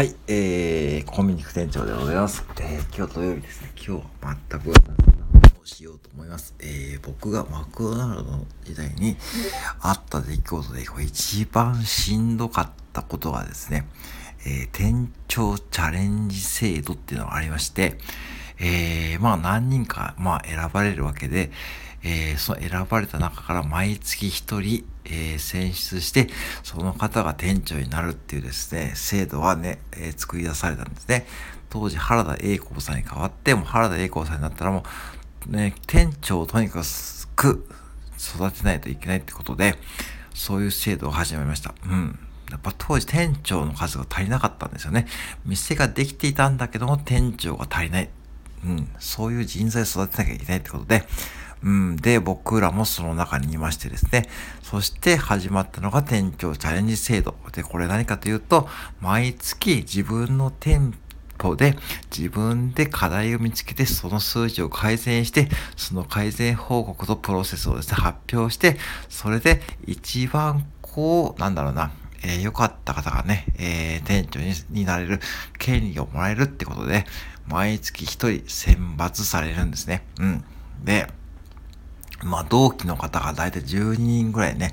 [0.00, 2.42] はい、えー、コンビニ副店長でございます。
[2.58, 3.70] えー、今日土曜日ですね。
[3.76, 6.54] 今日は全くをしようと思います。
[6.58, 9.18] えー、僕がマクドナルドの時代に
[9.78, 13.86] あった出来事で、これ一番しんどかったことがですね、
[14.46, 17.98] えー、店長チャレンジ制度っていうのがありまして、
[18.58, 21.50] えー、まあ何人か、まあ選ばれるわけで、
[22.02, 26.28] えー、その選ばれた中から毎月一人、えー、選出して、
[26.62, 31.26] その方が店長になるっていうですね、制度はね、えー、作り出されたんですね。
[31.68, 34.84] 当時原田栄光さんに代わって、もう原田栄光さんになったらも
[35.48, 36.82] う、ね、店長をとにか
[37.36, 37.66] く
[38.18, 39.76] 育てないといけないってことで、
[40.34, 41.74] そういう制度を始めました。
[41.84, 42.18] うん。
[42.50, 45.06] やっぱ当時店長の数が足りなかったんですよね。
[45.46, 48.10] 店ができていたんだけども店長が足りない。
[48.64, 48.88] うん。
[48.98, 51.06] そういう人材を育てなきゃいけないってことで、
[51.62, 51.96] うん。
[51.96, 54.28] で、僕らもその中にいましてですね。
[54.62, 57.34] そして始まったのが店長チャレンジ制度。
[57.52, 58.68] で、これ何かというと、
[59.00, 60.94] 毎月自分の店
[61.38, 61.76] 舗で
[62.16, 68.76] 自分で課題を見つけて、その数字を改善して、その改善報告とプロセスをですね、発表して、
[69.08, 75.20] それで一番こう、なんだろうな、えー、良かった方がね、えー、店長にになれる
[75.58, 77.06] 権利をもらえるってことで、
[77.46, 80.04] 毎月一人選抜されるんですね。
[80.18, 80.44] うん。
[80.84, 81.08] で、
[82.24, 84.72] まあ、同期の方が大体12人ぐらいね、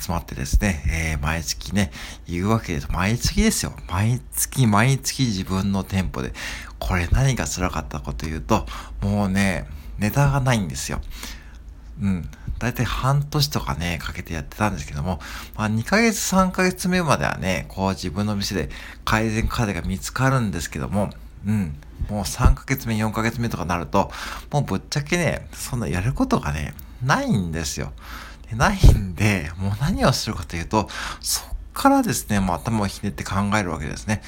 [0.00, 0.82] 集まってですね、
[1.14, 1.90] えー、毎月ね、
[2.28, 2.88] 言うわけです。
[2.90, 3.72] 毎月ですよ。
[3.88, 6.32] 毎月、毎月自分の店舗で。
[6.78, 8.66] これ何が辛かったかというと、
[9.00, 9.66] もうね、
[9.98, 11.00] ネタがないんですよ。
[12.00, 12.28] うん。
[12.58, 15.20] だいたい半年とかね、かけてやってたんですけども、
[15.56, 18.68] まあ2ヶ月3ヶ月目まではね、こう自分の店で
[19.04, 21.10] 改善課題が見つかるんですけども、
[21.46, 21.76] うん。
[22.08, 24.10] もう3ヶ月目、4ヶ月目とかなると、
[24.50, 27.92] もうぶっちゃけね、そんなやることがね、ないんですよ。
[28.50, 30.88] でないんで、もう何をするかというと、
[31.20, 34.22] そっからですね、もう頭をひねって考えるわけですね。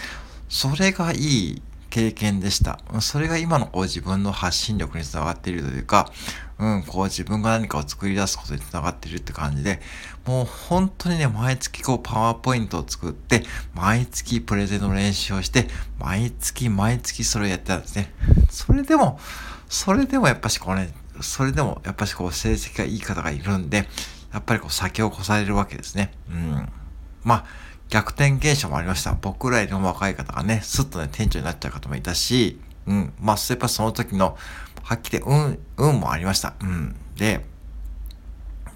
[0.48, 2.78] それがいい経験でした。
[3.00, 6.10] それが今のこう自分の発信力につながっているというか、
[6.58, 9.80] うん、こう自分が何かを作り出すことにつながってるって感じで、
[10.24, 13.44] もう本当にね、毎月こうパワーポイントを作って、
[13.74, 18.12] 毎月プレゼンの練習をして、毎月毎月それをやってたんですね。
[18.50, 19.20] それでも、
[19.68, 23.88] それでもやっぱしこうね、それでもやっぱしこう成績がいい方がいるんで、
[24.32, 26.12] やっぱりこう先を越されるわけですね。
[26.30, 26.68] うん。
[27.22, 27.44] まあ、
[27.88, 29.12] 逆転現象もありました。
[29.14, 33.12] 僕らよりも若い方がね、スッとね、店長になっちゃう方もいたし、うん。
[33.20, 34.36] まあ、やっぱその時の、
[34.86, 36.54] はっきり、うん、運もありました。
[36.60, 36.94] うん。
[37.16, 37.44] で、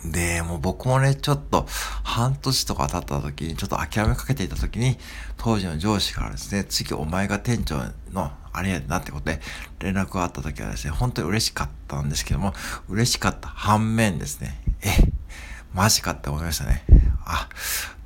[0.05, 1.67] で、もう僕もね、ちょっと
[2.03, 4.99] 半年とか経った時に、ちょっと諦めかけていた時に、
[5.37, 7.77] 当時の上司からですね、次お前が店長
[8.11, 9.41] のあれやなってことで
[9.79, 12.55] 連絡があった時はですね、本当に嬉しかったんですけども、
[12.89, 14.89] 嬉しかった反面ですね、え、
[15.75, 16.83] マジかって思いましたね。
[17.25, 17.49] あ、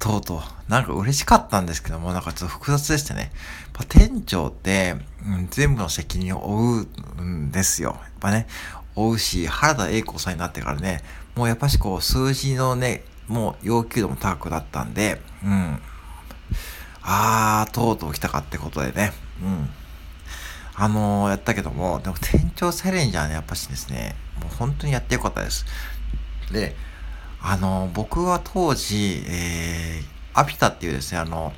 [0.05, 3.21] とうとう、なんか嬉しかったんですけども、なんかちょっと複雑でしたね。
[3.23, 3.31] やっ
[3.73, 6.87] ぱ店長って、うん、全部の責任を負
[7.19, 7.97] うんですよ。
[8.03, 8.47] やっぱね、
[8.95, 11.03] 負うし、原田栄子さんになってからね、
[11.35, 15.79] もうやっぱしこう、数字のね、もう要求度も高くなったんで、うん。
[17.03, 19.71] あー、とうとう来たかってことでね、うん。
[20.75, 25.65] あのー、やったけども、でも店長チャレンジャーね、やっぱしですね、もう本当にやってよかったです。
[26.53, 26.77] で、
[27.47, 31.53] あの、僕は当時、えー、アピタっていうですね、あの、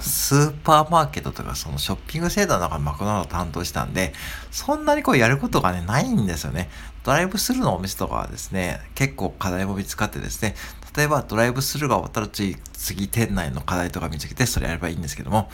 [0.00, 4.12] スーパーマーケットとかそのショッピングセンターの中にマクドナルド担当したんで、
[4.52, 6.70] そんなにこうやることがね、ないんですよね。
[7.02, 10.54] ドライブスルーのお店とかはですね、結構課題も見つかってですね、
[10.96, 15.50] 例えばドライブスルーが終わったら次、次店内の課題とか見つけてそれやればいいんですけども、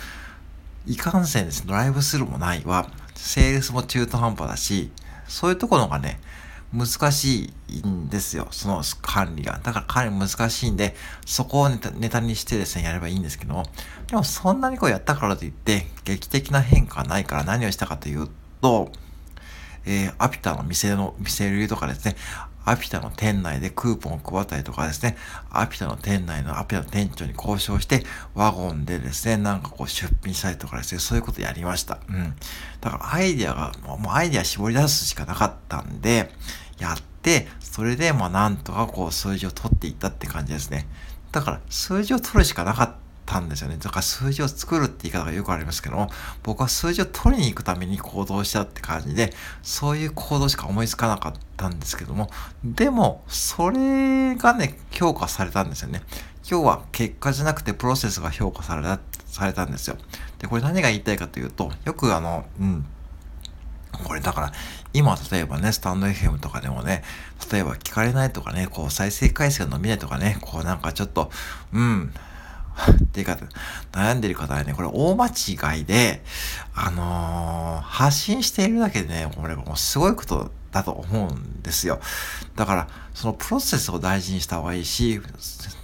[0.87, 4.93] いかんせんですね、ドライブスルーもないは、セールスも中途半端だし、
[5.27, 6.21] そういうところがね、
[6.73, 8.47] 難しいんですよ。
[8.51, 9.61] その管理が。
[9.63, 10.95] だから管理難しいんで、
[11.27, 13.65] そこをネタにしてですね、やればいいんですけども。
[14.07, 18.29] でもそんなにこうやったからといって、劇的な変化はないから何をしたかという
[18.61, 18.93] と、
[19.87, 22.17] えー、アピタの店の、店売りとかですね、
[22.65, 25.17] アピタの店内でクーポンを配ったりとかですね、
[25.51, 28.05] アピタの店内のアピタの店長に交渉して、
[28.35, 31.99] ワゴンでですね、なんかこう出品したりとかですね、そういうことやりました。
[32.09, 32.35] うん。
[32.81, 36.31] だからアイディアが、もうアイディア絞り出すしかなかったんで、
[36.79, 40.87] やって、それでまあなんとかこう数字を取っていったって感じですね。
[41.33, 42.95] だから数字を取るしかなかった
[43.31, 43.77] たんですよね。
[43.79, 46.11] だから数字を作るって言い方がよくありますけども、
[46.43, 49.33] 僕は数字を取りに行くために行動したって感じで、
[49.63, 52.29] そういう行動しか思いつかなかったんですけども、
[52.65, 56.03] でも、それがね、評価されたんですよね。
[56.49, 59.97] 今日は結果じゃなくてプロセスが評価された、されたんですよ。
[60.41, 62.85] で、これ何が言いたいかというと、よくあの、うん、
[64.05, 64.53] これだから、
[64.93, 67.05] 今例えばね、スタンド FM とかでもね、
[67.53, 71.31] 例えば聞かれないとかね、こう再生回数が伸びないとかね、こうなんかちょっと、
[71.73, 72.13] うん、
[72.91, 73.39] っ ていうか、
[73.93, 76.23] 悩んでる方はね、これ大間違いで、
[76.75, 82.01] あのー、発信しているだけでね、これもうすごいことだと思うんですよ。
[82.57, 85.21] だから、そのプロセスを大事にした方がいいし、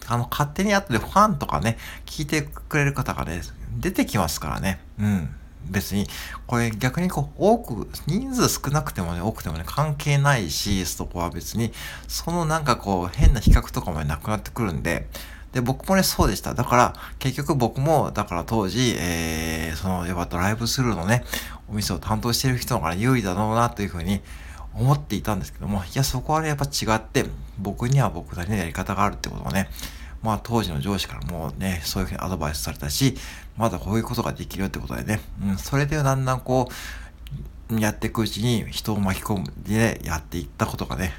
[0.07, 3.43] あの、勝手に後でファンとかね、聞いてくれる方がね、
[3.79, 4.81] 出てきますからね。
[4.99, 5.35] うん。
[5.69, 6.07] 別に、
[6.47, 11.73] これ逆にこう、多く、人数少なくてもね、多くてもね、関係ないし、そこは別に、
[12.07, 15.09] そのなんかこう、変な比較とかもなくなってくるんで、
[15.57, 16.53] で、僕もね、そうでした。
[16.53, 21.25] だから、結局僕も、だから当時、えー、その、やっぱドライブスルーのね、
[21.67, 24.21] お店を担当してる人の方が有利だろうな、というふうに
[24.75, 27.25] 思っていたんですけども、いや、そこはね、やっぱ違って、
[27.59, 29.71] 僕には僕なりのやり方があるってことをね、
[30.23, 33.17] まあ当時の上司からもうね、そういうふうにアドバイスされたし、
[33.57, 36.69] まだこういうことができるよってことでね、うん、それでだんだんこ
[37.71, 41.15] う、やっていくうちに人を巻き込むでやっていったことがね、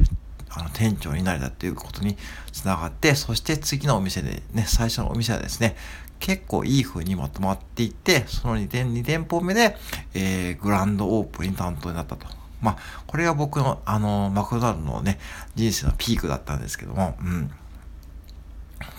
[0.49, 2.17] あの店長になれたっていうことに
[2.51, 5.75] つながって、そして次のお店でね、最初のお店はですね、
[6.19, 9.77] 結構いい風にまとまっていって、その2店 ,2 店舗目で、
[10.13, 12.27] えー、グランドオープンに担当になったと。
[12.61, 15.19] まあ、これが僕の、あの、マクドナルドのね、
[15.55, 17.51] 人生のピークだったんですけども、うん。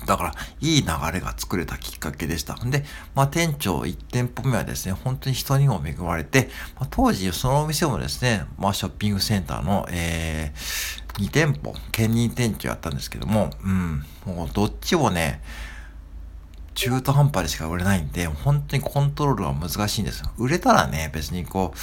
[0.06, 2.54] だから、いい流れが作れたきっかけでした。
[2.54, 2.84] んで、
[3.14, 15.42] まあ、店長1店舗目はですね、本当に人にも恵まれて、まあ、当時そのお店もですね、まあ、ショッピングセンターの、えー、2店舗、兼任店長やったんですけども、うん、もうどっちもね、
[16.74, 20.30] 中途半端でしか売れないんで、本当にコントロールが難しいんですよ。
[20.38, 21.78] 売れたらね、別にこう、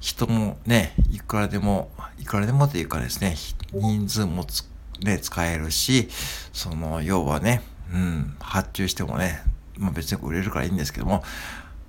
[0.00, 3.36] 人もね、いくらでも、いくらでもというかですね、
[3.72, 4.68] 人数もつ
[5.02, 6.08] ね、使えるし、
[6.52, 7.62] その、要はね、
[7.92, 9.42] うん、発注してもね、
[9.76, 11.22] まあ別に売れるからいいんですけども、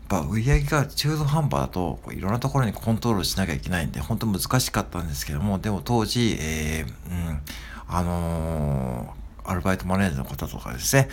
[0.10, 7.42] ぱ売り上げが中途半端だと、いろんなところにコントロールしなきゃいけないんで、本当難しかったんですけども、でも当時、えー、うん、
[7.88, 11.08] あのー、アルバイトマネージャーの方とかですね、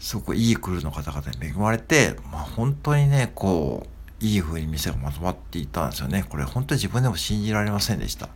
[0.00, 6.24] すごくいいクルーの方々に恵まれて、まあ本当にね、こう、いい風に店がまとまっていたんですよね。
[6.28, 8.28] これ本当に自分でも信じられませんでした。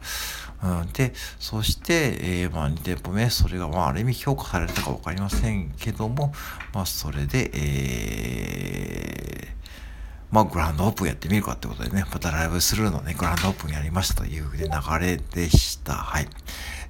[0.62, 6.32] うん、で、そして、えー、まあ2店舗目、それがまあある意味評価されたかわかりませんけども、
[6.72, 9.52] まあそれで、えー、
[10.32, 14.68] まあグランドオープンやってみるかってことでね、またライブスルーのね、グランドオープンやりましたという流
[14.98, 15.92] れでした。
[15.92, 16.28] はい。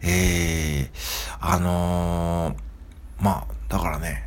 [0.01, 4.23] えー、あのー、まあ、だからね、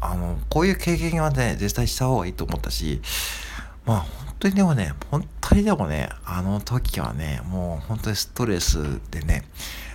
[0.00, 3.00] あの、こういう経験はね、絶対した方がいいと思ったし、
[3.86, 9.44] まあ本当にでもね、本当にでもね、あの時はね、もう本当にストレスでね、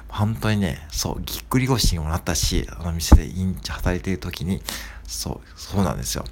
[0.08, 4.62] 本当にね、そう、ぎっくり腰にもなったし、あの店でインチ働いてる時に、
[5.08, 6.24] そう、そうなんですよ。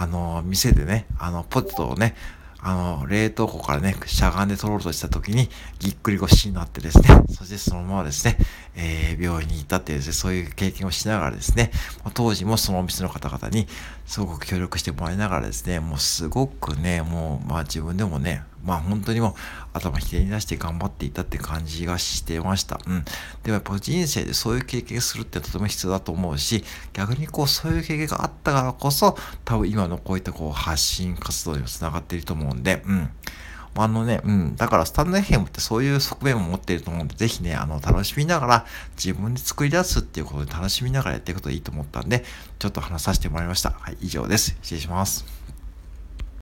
[0.00, 2.14] あの、店でね、あの、ポテトをね、
[2.58, 8.38] あの、冷凍庫からね、しゃがんで取ろうとした時に、ぎっくり腰になってですね、そしてそのままですね、
[8.76, 11.70] えー、病院に行ったっていうですね、そういう経験をしながらですね、
[12.14, 13.66] 当時もそのお店の方々に
[14.06, 19.34] すごく協力してもらいながらですね、もうすごくね、もう、まあ自分でもね、まあ本当にもう
[19.72, 22.80] 頭ひねり出して頑張っていたって感じがしてました。
[22.86, 23.04] うん。
[23.42, 33.10] でもやっぱ人生でそういう経験するってとても必要だと思うし、逆にこうそういう経験があったからこそ、多分今のこういったこう発信活動にも繋がっていると思うんで、うん。
[33.76, 34.56] あのね、うん。
[34.56, 38.66] だからスタンド FM ってそういう側面も持っていると思うんで、ぜひね、あの、楽しみながら
[38.96, 42.24] 自分で作り出すっていうことで楽しみながらやっていくといいと思ったんで、
[42.58, 43.70] ちょっと話させてもらいました。
[43.70, 44.56] はい、以上です。
[44.62, 45.39] 失礼します。